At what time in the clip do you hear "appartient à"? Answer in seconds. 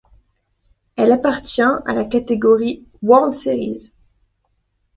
1.11-1.93